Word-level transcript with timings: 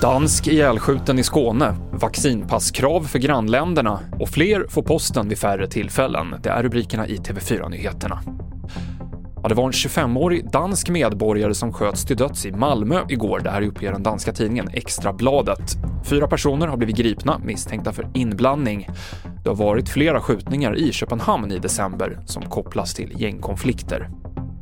Dansk 0.00 0.46
ihjälskjuten 0.46 1.18
i 1.18 1.22
Skåne, 1.22 1.76
vaccinpasskrav 1.92 3.02
för 3.02 3.18
grannländerna 3.18 4.00
och 4.20 4.28
fler 4.28 4.66
får 4.68 4.82
posten 4.82 5.28
vid 5.28 5.38
färre 5.38 5.66
tillfällen. 5.66 6.34
Det 6.42 6.48
är 6.48 6.62
rubrikerna 6.62 7.06
i 7.06 7.16
TV4-nyheterna. 7.16 8.20
Ja, 9.42 9.48
det 9.48 9.54
var 9.54 9.64
en 9.64 9.72
25-årig 9.72 10.50
dansk 10.50 10.90
medborgare 10.90 11.54
som 11.54 11.72
sköts 11.72 12.04
till 12.04 12.16
döds 12.16 12.46
i 12.46 12.52
Malmö 12.52 13.00
igår. 13.08 13.40
Det 13.40 13.50
här 13.50 13.62
uppger 13.62 13.92
den 13.92 14.02
danska 14.02 14.32
tidningen 14.32 14.68
Extrabladet. 14.72 15.76
Fyra 16.04 16.28
personer 16.28 16.66
har 16.66 16.76
blivit 16.76 16.96
gripna 16.96 17.38
misstänkta 17.38 17.92
för 17.92 18.10
inblandning. 18.14 18.88
Det 19.42 19.48
har 19.48 19.56
varit 19.56 19.88
flera 19.88 20.20
skjutningar 20.20 20.76
i 20.76 20.92
Köpenhamn 20.92 21.52
i 21.52 21.58
december 21.58 22.18
som 22.26 22.42
kopplas 22.42 22.94
till 22.94 23.12
gängkonflikter. 23.20 24.10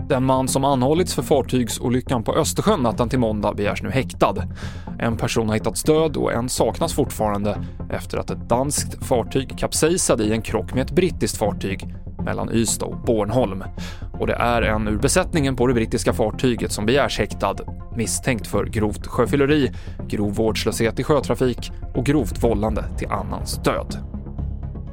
Den 0.09 0.25
man 0.25 0.48
som 0.48 0.64
anhållits 0.64 1.14
för 1.14 1.23
fartygsolyckan 1.23 2.24
på 2.24 2.34
Östersjön 2.34 2.83
natten 2.83 3.09
till 3.09 3.19
måndag 3.19 3.55
begärs 3.55 3.83
nu 3.83 3.91
häktad. 3.91 4.34
En 4.98 5.16
person 5.16 5.48
har 5.48 5.55
hittats 5.55 5.82
död 5.82 6.16
och 6.16 6.32
en 6.32 6.48
saknas 6.48 6.95
fortfarande 6.95 7.59
efter 7.91 8.19
att 8.19 8.30
ett 8.30 8.48
danskt 8.48 9.06
fartyg 9.06 9.59
kapsejsade 9.59 10.24
i 10.24 10.32
en 10.32 10.42
krock 10.42 10.74
med 10.74 10.82
ett 10.82 10.91
brittiskt 10.91 11.38
fartyg 11.38 11.95
mellan 12.24 12.52
Ystad 12.52 12.87
och 12.87 12.96
Bornholm. 12.96 13.65
Och 14.12 14.27
det 14.27 14.34
är 14.34 14.62
en 14.62 14.88
ur 14.88 14.98
besättningen 14.98 15.56
på 15.56 15.66
det 15.66 15.74
brittiska 15.74 16.12
fartyget 16.12 16.73
som 16.73 16.87
begärs 16.87 17.18
häktad, 17.18 17.57
misstänkt 17.96 18.46
för 18.46 18.65
grovt 18.65 19.07
sjöfylleri, 19.07 19.73
grov 20.09 20.34
vårdslöshet 20.34 21.01
i 21.01 21.04
sjötrafik 21.04 21.73
och 21.95 22.07
grovt 22.07 22.45
vållande 22.45 22.84
till 22.98 23.09
annans 23.09 23.60
död. 23.65 24.16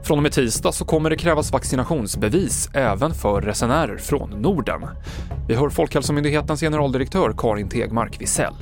Från 0.04 0.18
och 0.20 0.24
med 0.24 0.32
tisdag 0.32 0.72
så 0.72 0.86
kommer 0.86 1.10
det 1.10 1.16
krävas 1.16 1.52
vaccinationsbevis 1.52 2.70
även 2.74 3.14
för 3.14 3.42
resenärer 3.42 3.98
från 3.98 4.30
Norden. 4.30 4.82
Vi 5.48 5.56
hör 5.56 5.70
Folkhälsomyndighetens 5.70 6.60
generaldirektör 6.60 7.34
Karin 7.38 7.70
Tegmark 7.70 8.22
Wisell. 8.22 8.54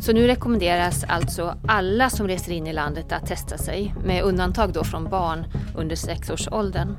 Så 0.00 0.12
nu 0.12 0.26
rekommenderas 0.26 1.04
alltså 1.08 1.54
alla 1.68 2.10
som 2.10 2.28
reser 2.28 2.52
in 2.52 2.66
i 2.66 2.72
landet 2.72 3.12
att 3.12 3.26
testa 3.26 3.58
sig, 3.58 3.94
med 4.04 4.22
undantag 4.22 4.72
då 4.72 4.84
från 4.84 5.04
barn 5.04 5.44
under 5.76 5.96
sexårsåldern. 5.96 6.96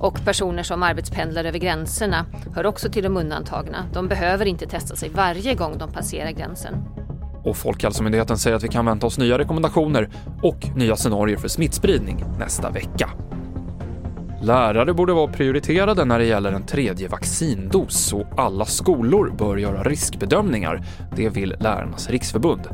Och 0.00 0.24
personer 0.24 0.62
som 0.62 0.82
arbetspendlar 0.82 1.44
över 1.44 1.58
gränserna 1.58 2.26
hör 2.54 2.66
också 2.66 2.88
till 2.88 3.02
de 3.02 3.16
undantagna. 3.16 3.86
De 3.92 4.08
behöver 4.08 4.46
inte 4.46 4.66
testa 4.66 4.96
sig 4.96 5.08
varje 5.08 5.54
gång 5.54 5.78
de 5.78 5.92
passerar 5.92 6.30
gränsen. 6.30 7.05
Och 7.46 7.56
Folkhälsomyndigheten 7.56 8.38
säger 8.38 8.56
att 8.56 8.64
vi 8.64 8.68
kan 8.68 8.86
vänta 8.86 9.06
oss 9.06 9.18
nya 9.18 9.38
rekommendationer 9.38 10.08
och 10.42 10.76
nya 10.76 10.96
scenarier 10.96 11.36
för 11.36 11.48
smittspridning 11.48 12.24
nästa 12.38 12.70
vecka. 12.70 13.10
Lärare 14.42 14.94
borde 14.94 15.12
vara 15.12 15.32
prioriterade 15.32 16.04
när 16.04 16.18
det 16.18 16.24
gäller 16.24 16.52
en 16.52 16.66
tredje 16.66 17.08
vaccindos 17.08 18.12
och 18.12 18.26
alla 18.36 18.64
skolor 18.64 19.34
bör 19.38 19.56
göra 19.56 19.82
riskbedömningar. 19.82 20.84
Det 21.16 21.28
vill 21.28 21.54
Lärarnas 21.60 22.10
riksförbund. 22.10 22.68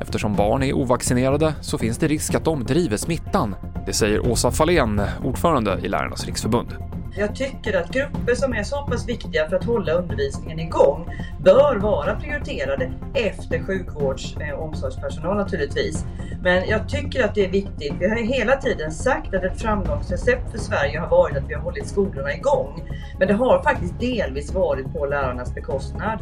Eftersom 0.00 0.36
barn 0.36 0.62
är 0.62 0.72
ovaccinerade 0.72 1.54
så 1.60 1.78
finns 1.78 1.98
det 1.98 2.08
risk 2.08 2.34
att 2.34 2.44
de 2.44 2.64
driver 2.64 2.96
smittan. 2.96 3.54
Det 3.86 3.92
säger 3.92 4.30
Åsa 4.30 4.50
Fahlén, 4.50 5.02
ordförande 5.24 5.80
i 5.82 5.88
Lärarnas 5.88 6.26
riksförbund. 6.26 6.93
Jag 7.16 7.34
tycker 7.36 7.76
att 7.80 7.90
grupper 7.90 8.34
som 8.34 8.52
är 8.52 8.62
så 8.62 8.86
pass 8.86 9.08
viktiga 9.08 9.48
för 9.48 9.56
att 9.56 9.64
hålla 9.64 9.92
undervisningen 9.92 10.60
igång 10.60 11.08
bör 11.44 11.76
vara 11.76 12.14
prioriterade 12.14 12.92
efter 13.14 13.62
sjukvårds 13.62 14.36
och 14.56 14.62
omsorgspersonal 14.62 15.36
naturligtvis. 15.36 16.04
Men 16.42 16.68
jag 16.68 16.88
tycker 16.88 17.24
att 17.24 17.34
det 17.34 17.44
är 17.44 17.50
viktigt. 17.50 17.92
Vi 17.98 18.08
har 18.08 18.16
hela 18.16 18.56
tiden 18.56 18.92
sagt 18.92 19.34
att 19.34 19.44
ett 19.44 19.60
framgångsrecept 19.60 20.50
för 20.50 20.58
Sverige 20.58 20.98
har 20.98 21.08
varit 21.08 21.36
att 21.36 21.48
vi 21.48 21.54
har 21.54 21.62
hållit 21.62 21.86
skolorna 21.86 22.34
igång. 22.34 22.82
Men 23.18 23.28
det 23.28 23.34
har 23.34 23.62
faktiskt 23.62 24.00
delvis 24.00 24.52
varit 24.52 24.92
på 24.92 25.06
lärarnas 25.06 25.54
bekostnad. 25.54 26.18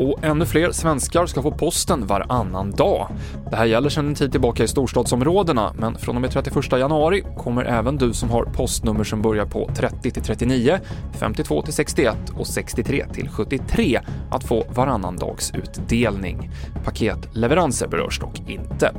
Och 0.00 0.24
ännu 0.24 0.46
fler 0.46 0.72
svenskar 0.72 1.26
ska 1.26 1.42
få 1.42 1.50
posten 1.50 2.06
varannan 2.06 2.70
dag. 2.70 3.08
Det 3.50 3.56
här 3.56 3.64
gäller 3.64 3.88
sedan 3.88 4.06
en 4.06 4.14
tid 4.14 4.32
tillbaka 4.32 4.64
i 4.64 4.68
storstadsområdena, 4.68 5.74
men 5.78 5.98
från 5.98 6.16
och 6.16 6.22
med 6.22 6.30
31 6.30 6.72
januari 6.72 7.24
kommer 7.38 7.64
även 7.64 7.96
du 7.96 8.12
som 8.12 8.30
har 8.30 8.44
postnummer 8.44 9.04
som 9.04 9.22
börjar 9.22 9.46
på 9.46 9.70
30 9.76 10.10
till 10.10 10.22
39, 10.22 10.78
52 11.12 11.62
till 11.62 11.72
61 11.72 12.16
och 12.36 12.46
63 12.46 13.06
till 13.12 13.28
73 13.28 14.00
att 14.30 14.44
få 14.44 14.64
varannan 14.74 15.16
dags 15.16 15.52
utdelning. 15.54 16.50
Paketleveranser 16.84 17.88
berörs 17.88 18.20
dock 18.20 18.50
inte. 18.50 18.94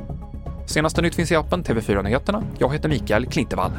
Senaste 0.66 1.02
nytt 1.02 1.14
finns 1.14 1.32
i 1.32 1.36
appen 1.36 1.64
TV4 1.64 2.02
Nyheterna. 2.02 2.42
Jag 2.58 2.72
heter 2.72 2.88
Mikael 2.88 3.26
Klintevall. 3.26 3.72